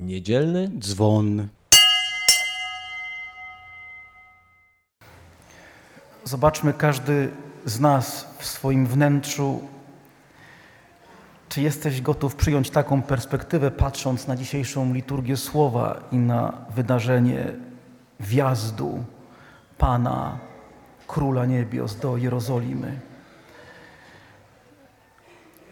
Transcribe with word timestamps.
Niedzielny 0.00 0.70
dzwon. 0.78 1.48
Zobaczmy 6.24 6.72
każdy 6.72 7.30
z 7.64 7.80
nas 7.80 8.34
w 8.38 8.46
swoim 8.46 8.86
wnętrzu, 8.86 9.60
czy 11.48 11.60
jesteś 11.60 12.00
gotów 12.00 12.34
przyjąć 12.34 12.70
taką 12.70 13.02
perspektywę, 13.02 13.70
patrząc 13.70 14.26
na 14.26 14.36
dzisiejszą 14.36 14.94
liturgię 14.94 15.36
słowa 15.36 16.00
i 16.12 16.16
na 16.16 16.52
wydarzenie 16.74 17.52
wjazdu 18.20 19.04
Pana, 19.78 20.38
Króla 21.06 21.46
Niebios 21.46 21.96
do 21.96 22.16
Jerozolimy. 22.16 23.00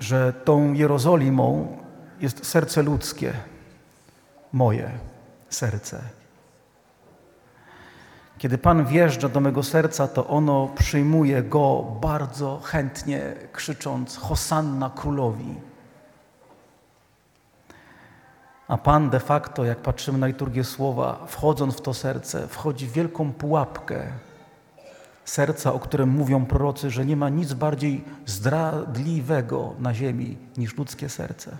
Że 0.00 0.32
tą 0.32 0.72
Jerozolimą 0.72 1.76
jest 2.20 2.46
serce 2.46 2.82
ludzkie, 2.82 3.32
moje 4.54 4.90
serce. 5.50 6.00
Kiedy 8.38 8.58
Pan 8.58 8.84
wjeżdża 8.84 9.28
do 9.28 9.40
mego 9.40 9.62
serca, 9.62 10.08
to 10.08 10.26
ono 10.26 10.68
przyjmuje 10.68 11.42
go 11.42 11.82
bardzo 12.00 12.60
chętnie, 12.64 13.34
krzycząc: 13.52 14.16
Hosanna 14.16 14.90
królowi. 14.90 15.54
A 18.68 18.78
Pan 18.78 19.10
de 19.10 19.20
facto, 19.20 19.64
jak 19.64 19.78
patrzymy 19.78 20.18
na 20.18 20.26
liturgię 20.26 20.64
słowa, 20.64 21.26
wchodząc 21.26 21.76
w 21.76 21.80
to 21.80 21.94
serce, 21.94 22.48
wchodzi 22.48 22.86
w 22.86 22.92
wielką 22.92 23.32
pułapkę 23.32 24.06
serca, 25.24 25.72
o 25.72 25.78
którym 25.78 26.08
mówią 26.08 26.46
prorocy, 26.46 26.90
że 26.90 27.06
nie 27.06 27.16
ma 27.16 27.28
nic 27.28 27.52
bardziej 27.52 28.04
zdradliwego 28.26 29.74
na 29.78 29.94
ziemi 29.94 30.38
niż 30.56 30.76
ludzkie 30.76 31.08
serce. 31.08 31.56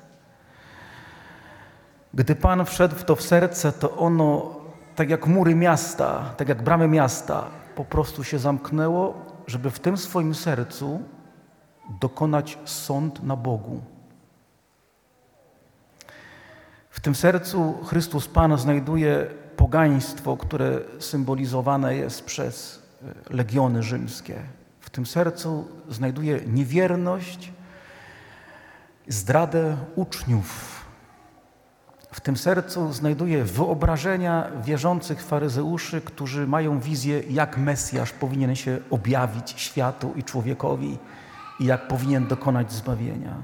Gdy 2.15 2.35
Pan 2.35 2.65
wszedł 2.65 2.97
w 2.97 3.05
to 3.05 3.17
w 3.17 3.23
serce, 3.23 3.73
to 3.73 3.97
ono, 3.97 4.57
tak 4.97 5.11
jak 5.11 5.27
mury 5.27 5.55
miasta, 5.55 6.35
tak 6.37 6.49
jak 6.49 6.63
bramy 6.63 6.89
miasta, 6.89 7.45
po 7.75 7.85
prostu 7.85 8.25
się 8.25 8.39
zamknęło, 8.39 9.15
żeby 9.47 9.71
w 9.71 9.81
tym 9.81 9.97
swoim 9.97 10.35
sercu 10.35 11.03
dokonać 12.01 12.59
sąd 12.65 13.23
na 13.23 13.37
Bogu. 13.37 13.81
W 16.91 17.01
tym 17.01 17.15
sercu 17.15 17.75
Chrystus 17.87 18.29
Pan 18.29 18.59
znajduje 18.59 19.27
pogaństwo, 19.57 20.37
które 20.37 20.81
symbolizowane 20.99 21.97
jest 21.97 22.25
przez 22.25 22.83
e, 23.31 23.35
legiony 23.35 23.83
rzymskie. 23.83 24.43
W 24.81 24.91
tym 24.91 25.07
sercu 25.07 25.69
znajduje 25.89 26.41
niewierność, 26.47 27.53
zdradę 29.09 29.77
uczniów. 29.97 30.84
W 32.15 32.21
tym 32.21 32.37
sercu 32.37 32.93
znajduje 32.93 33.45
wyobrażenia 33.45 34.51
wierzących 34.65 35.23
faryzeuszy, 35.23 36.01
którzy 36.01 36.47
mają 36.47 36.81
wizję, 36.81 37.23
jak 37.31 37.59
Mesjasz 37.59 38.13
powinien 38.13 38.57
się 38.57 38.79
objawić 38.91 39.55
światu 39.57 40.13
i 40.17 40.23
człowiekowi 40.23 40.99
i 41.61 41.65
jak 41.65 41.89
powinien 41.89 42.27
dokonać 42.27 42.73
zbawienia. 42.73 43.35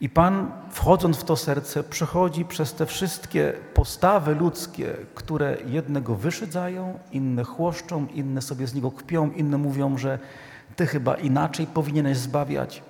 I 0.00 0.08
Pan, 0.08 0.50
wchodząc 0.70 1.16
w 1.16 1.24
to 1.24 1.36
serce, 1.36 1.84
przechodzi 1.84 2.44
przez 2.44 2.74
te 2.74 2.86
wszystkie 2.86 3.52
postawy 3.74 4.34
ludzkie, 4.34 4.94
które 5.14 5.56
jednego 5.66 6.14
wyszydzają, 6.14 6.98
inne 7.12 7.44
chłoszczą, 7.44 8.06
inne 8.14 8.42
sobie 8.42 8.66
z 8.66 8.74
niego 8.74 8.90
kpią, 8.90 9.30
inne 9.30 9.58
mówią, 9.58 9.98
że 9.98 10.18
Ty 10.76 10.86
chyba 10.86 11.14
inaczej 11.14 11.66
powinieneś 11.66 12.16
zbawiać. 12.16 12.82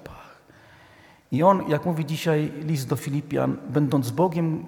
I 1.34 1.42
on, 1.42 1.68
jak 1.68 1.86
mówi 1.86 2.06
dzisiaj 2.06 2.52
list 2.56 2.88
do 2.88 2.96
Filipian, 2.96 3.56
będąc 3.68 4.10
Bogiem, 4.10 4.64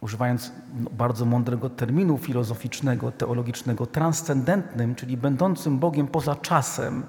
używając 0.00 0.52
bardzo 0.72 1.24
mądrego 1.24 1.70
terminu 1.70 2.18
filozoficznego, 2.18 3.12
teologicznego, 3.12 3.86
transcendentnym, 3.86 4.94
czyli 4.94 5.16
będącym 5.16 5.78
Bogiem 5.78 6.06
poza 6.06 6.36
czasem, 6.36 7.06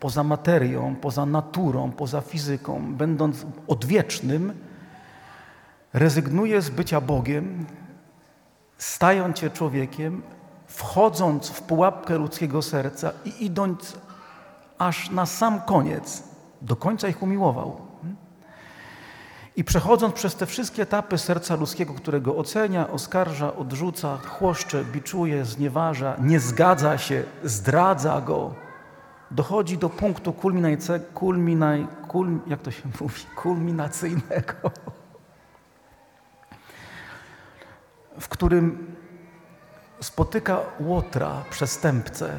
poza 0.00 0.24
materią, 0.24 0.96
poza 0.96 1.26
naturą, 1.26 1.92
poza 1.92 2.20
fizyką, 2.20 2.94
będąc 2.94 3.46
odwiecznym, 3.66 4.52
rezygnuje 5.92 6.62
z 6.62 6.70
bycia 6.70 7.00
Bogiem, 7.00 7.66
stając 8.76 9.38
się 9.38 9.50
człowiekiem, 9.50 10.22
wchodząc 10.66 11.48
w 11.48 11.62
pułapkę 11.62 12.18
ludzkiego 12.18 12.62
serca 12.62 13.10
i 13.24 13.44
idąc 13.44 13.98
aż 14.78 15.10
na 15.10 15.26
sam 15.26 15.60
koniec, 15.60 16.24
do 16.62 16.76
końca 16.76 17.08
ich 17.08 17.22
umiłował. 17.22 17.87
I 19.58 19.64
przechodząc 19.64 20.14
przez 20.14 20.34
te 20.34 20.46
wszystkie 20.46 20.82
etapy 20.82 21.18
serca 21.18 21.56
ludzkiego, 21.56 21.94
którego 21.94 22.36
ocenia, 22.36 22.90
oskarża, 22.90 23.56
odrzuca, 23.56 24.16
chłoszcze, 24.16 24.84
biczuje, 24.84 25.44
znieważa, 25.44 26.16
nie 26.20 26.40
zgadza 26.40 26.98
się, 26.98 27.24
zdradza 27.44 28.20
go, 28.20 28.54
dochodzi 29.30 29.78
do 29.78 29.88
punktu 29.88 30.32
kulminaj, 31.14 31.86
kulm, 32.08 32.40
jak 32.46 32.62
to 32.62 32.70
się 32.70 32.82
mówi, 33.00 33.22
kulminacyjnego, 33.36 34.70
w 38.20 38.28
którym 38.28 38.96
spotyka 40.00 40.60
łotra, 40.80 41.44
przestępcę. 41.50 42.36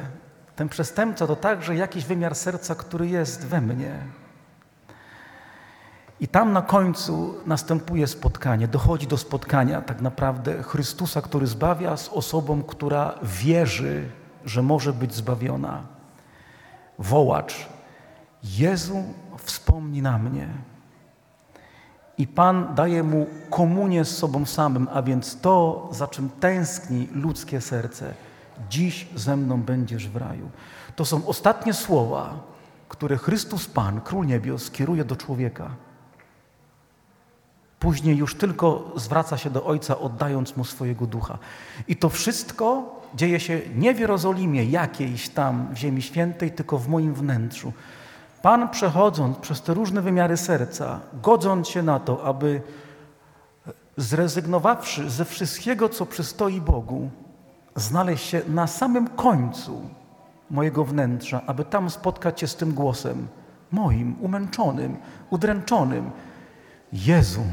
Ten 0.56 0.68
przestępca 0.68 1.26
to 1.26 1.36
także 1.36 1.76
jakiś 1.76 2.04
wymiar 2.04 2.34
serca, 2.34 2.74
który 2.74 3.08
jest 3.08 3.46
we 3.46 3.60
mnie. 3.60 4.19
I 6.20 6.28
tam 6.28 6.52
na 6.52 6.62
końcu 6.62 7.34
następuje 7.46 8.06
spotkanie, 8.06 8.68
dochodzi 8.68 9.06
do 9.06 9.16
spotkania 9.16 9.82
tak 9.82 10.00
naprawdę 10.00 10.62
Chrystusa, 10.62 11.22
który 11.22 11.46
zbawia 11.46 11.96
z 11.96 12.08
osobą, 12.08 12.62
która 12.62 13.14
wierzy, 13.22 14.08
że 14.44 14.62
może 14.62 14.92
być 14.92 15.14
zbawiona. 15.14 15.82
Wołacz, 16.98 17.68
Jezu, 18.44 19.02
wspomnij 19.38 20.02
na 20.02 20.18
mnie. 20.18 20.48
I 22.18 22.26
Pan 22.26 22.74
daje 22.74 23.02
mu 23.02 23.26
komunię 23.50 24.04
z 24.04 24.16
sobą 24.16 24.46
samym, 24.46 24.88
a 24.92 25.02
więc 25.02 25.40
to, 25.40 25.88
za 25.92 26.06
czym 26.06 26.28
tęskni 26.28 27.08
ludzkie 27.12 27.60
serce. 27.60 28.14
Dziś 28.70 29.08
ze 29.16 29.36
mną 29.36 29.62
będziesz 29.62 30.08
w 30.08 30.16
raju. 30.16 30.50
To 30.96 31.04
są 31.04 31.26
ostatnie 31.26 31.74
słowa, 31.74 32.34
które 32.88 33.16
Chrystus 33.16 33.66
Pan, 33.66 34.00
Król 34.00 34.26
Niebios, 34.26 34.70
kieruje 34.70 35.04
do 35.04 35.16
człowieka. 35.16 35.70
Później 37.80 38.16
już 38.16 38.34
tylko 38.34 38.92
zwraca 38.96 39.36
się 39.36 39.50
do 39.50 39.64
Ojca, 39.64 39.98
oddając 39.98 40.56
Mu 40.56 40.64
swojego 40.64 41.06
ducha. 41.06 41.38
I 41.88 41.96
to 41.96 42.08
wszystko 42.08 42.96
dzieje 43.14 43.40
się 43.40 43.60
nie 43.74 43.94
w 43.94 44.00
Jerozolimie 44.00 44.64
jakiejś 44.64 45.28
tam 45.28 45.68
w 45.74 45.76
Ziemi 45.76 46.02
Świętej, 46.02 46.52
tylko 46.52 46.78
w 46.78 46.88
moim 46.88 47.14
wnętrzu. 47.14 47.72
Pan 48.42 48.68
przechodząc 48.68 49.38
przez 49.38 49.62
te 49.62 49.74
różne 49.74 50.02
wymiary 50.02 50.36
serca, 50.36 51.00
godząc 51.22 51.68
się 51.68 51.82
na 51.82 52.00
to, 52.00 52.24
aby 52.24 52.62
zrezygnowawszy 53.96 55.10
ze 55.10 55.24
wszystkiego, 55.24 55.88
co 55.88 56.06
przystoi 56.06 56.60
Bogu, 56.60 57.10
znaleźć 57.76 58.26
się 58.26 58.42
na 58.48 58.66
samym 58.66 59.08
końcu 59.08 59.82
mojego 60.50 60.84
wnętrza, 60.84 61.40
aby 61.46 61.64
tam 61.64 61.90
spotkać 61.90 62.40
się 62.40 62.46
z 62.46 62.56
tym 62.56 62.72
głosem 62.72 63.28
moim, 63.72 64.16
umęczonym, 64.20 64.96
udręczonym. 65.30 66.10
Jezu, 66.92 67.44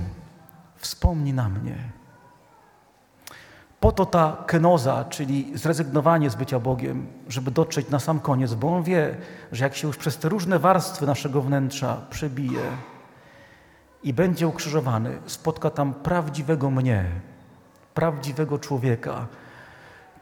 wspomnij 0.78 1.34
na 1.34 1.50
mnie. 1.50 1.76
Po 3.80 3.92
to 3.92 4.06
ta 4.06 4.44
kenoza, 4.48 5.06
czyli 5.10 5.52
zrezygnowanie 5.58 6.30
z 6.30 6.36
bycia 6.36 6.60
Bogiem, 6.60 7.08
żeby 7.28 7.52
dotrzeć 7.52 7.90
na 7.90 8.00
sam 8.00 8.20
koniec, 8.20 8.54
bo 8.54 8.76
On 8.76 8.84
wie, 8.84 9.18
że 9.52 9.64
jak 9.64 9.76
się 9.76 9.88
już 9.88 9.98
przez 9.98 10.18
te 10.18 10.30
różne 10.30 10.60
warstwy 10.60 11.06
naszego 11.06 11.42
wnętrza 11.42 12.02
przebije 12.10 12.62
i 14.04 14.14
będzie 14.14 14.48
ukrzyżowany, 14.48 15.18
spotka 15.26 15.70
tam 15.70 15.94
prawdziwego 15.94 16.72
mnie, 16.72 17.06
prawdziwego 17.94 18.60
człowieka, 18.60 19.28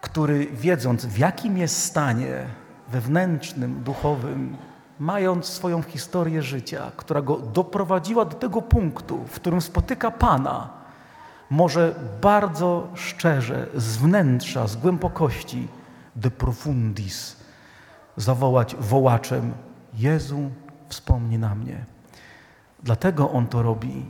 który 0.01 0.45
wiedząc 0.45 1.05
w 1.05 1.17
jakim 1.17 1.57
jest 1.57 1.83
stanie 1.83 2.45
wewnętrznym, 2.87 3.83
duchowym, 3.83 4.57
mając 4.99 5.45
swoją 5.45 5.81
historię 5.81 6.41
życia, 6.41 6.91
która 6.97 7.21
go 7.21 7.37
doprowadziła 7.37 8.25
do 8.25 8.35
tego 8.35 8.61
punktu, 8.61 9.23
w 9.27 9.35
którym 9.35 9.61
spotyka 9.61 10.11
Pana, 10.11 10.69
może 11.49 11.95
bardzo 12.21 12.87
szczerze, 12.93 13.67
z 13.75 13.97
wnętrza, 13.97 14.67
z 14.67 14.75
głębokości, 14.75 15.67
de 16.15 16.31
profundis, 16.31 17.37
zawołać 18.17 18.75
wołaczem: 18.75 19.53
Jezu, 19.93 20.49
wspomnij 20.89 21.39
na 21.39 21.55
mnie. 21.55 21.85
Dlatego 22.83 23.31
on 23.31 23.47
to 23.47 23.63
robi, 23.63 24.05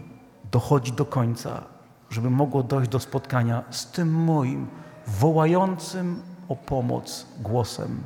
dochodzi 0.51 0.91
do 0.91 1.05
końca, 1.05 1.61
żeby 2.09 2.29
mogło 2.29 2.63
dojść 2.63 2.91
do 2.91 2.99
spotkania 2.99 3.63
z 3.69 3.91
tym 3.91 4.13
moim 4.13 4.67
wołającym 5.07 6.21
o 6.49 6.55
pomoc 6.55 7.25
głosem. 7.39 8.03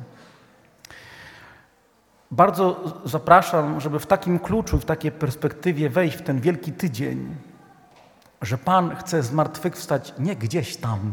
Bardzo 2.30 2.84
zapraszam, 3.04 3.80
żeby 3.80 3.98
w 3.98 4.06
takim 4.06 4.38
kluczu, 4.38 4.78
w 4.78 4.84
takiej 4.84 5.12
perspektywie 5.12 5.90
wejść 5.90 6.16
w 6.16 6.22
ten 6.22 6.40
wielki 6.40 6.72
tydzień, 6.72 7.36
że 8.42 8.58
Pan 8.58 8.96
chce 8.96 9.22
zmartwychwstać 9.22 10.14
nie 10.18 10.36
gdzieś 10.36 10.76
tam, 10.76 11.12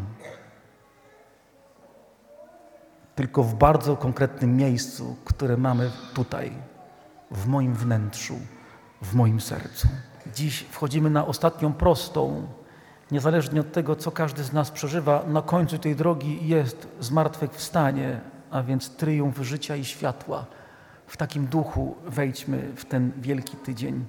tylko 3.15 3.43
w 3.43 3.55
bardzo 3.55 3.97
konkretnym 3.97 4.57
miejscu, 4.57 5.15
które 5.25 5.57
mamy 5.57 5.91
tutaj, 6.13 6.51
w 7.31 7.47
moim 7.47 7.75
wnętrzu, 7.75 8.35
w 9.01 9.15
moim 9.15 9.41
sercu. 9.41 9.87
Dziś 10.35 10.59
wchodzimy 10.59 11.09
na 11.09 11.25
ostatnią 11.25 11.73
prostą. 11.73 12.47
Niezależnie 13.11 13.61
od 13.61 13.71
tego, 13.71 13.95
co 13.95 14.11
każdy 14.11 14.43
z 14.43 14.53
nas 14.53 14.71
przeżywa, 14.71 15.23
na 15.27 15.41
końcu 15.41 15.77
tej 15.77 15.95
drogi 15.95 16.47
jest 16.47 16.87
zmartwychwstanie, 16.99 18.21
a 18.51 18.63
więc 18.63 18.89
triumf 18.89 19.37
życia 19.37 19.75
i 19.75 19.85
światła. 19.85 20.45
W 21.07 21.17
takim 21.17 21.47
duchu 21.47 21.95
wejdźmy 22.07 22.71
w 22.75 22.85
ten 22.85 23.11
wielki 23.17 23.57
tydzień. 23.57 24.05